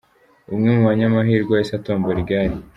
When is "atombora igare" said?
1.75-2.55